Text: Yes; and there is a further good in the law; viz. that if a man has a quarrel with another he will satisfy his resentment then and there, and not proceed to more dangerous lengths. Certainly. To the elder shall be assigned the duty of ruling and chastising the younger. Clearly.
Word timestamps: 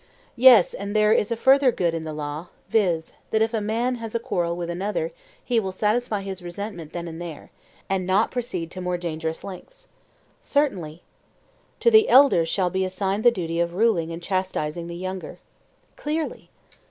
Yes; 0.35 0.73
and 0.73 0.95
there 0.95 1.13
is 1.13 1.31
a 1.31 1.35
further 1.35 1.71
good 1.71 1.93
in 1.93 2.05
the 2.05 2.11
law; 2.11 2.47
viz. 2.69 3.13
that 3.29 3.43
if 3.43 3.53
a 3.53 3.61
man 3.61 3.97
has 4.01 4.15
a 4.15 4.19
quarrel 4.19 4.55
with 4.55 4.67
another 4.67 5.11
he 5.45 5.59
will 5.59 5.71
satisfy 5.71 6.23
his 6.23 6.41
resentment 6.41 6.91
then 6.91 7.07
and 7.07 7.21
there, 7.21 7.51
and 7.87 8.03
not 8.07 8.31
proceed 8.31 8.71
to 8.71 8.81
more 8.81 8.97
dangerous 8.97 9.43
lengths. 9.43 9.87
Certainly. 10.41 11.03
To 11.81 11.91
the 11.91 12.09
elder 12.09 12.47
shall 12.47 12.71
be 12.71 12.83
assigned 12.83 13.23
the 13.23 13.29
duty 13.29 13.59
of 13.59 13.75
ruling 13.75 14.11
and 14.11 14.23
chastising 14.23 14.87
the 14.87 14.95
younger. 14.95 15.37
Clearly. 15.97 16.49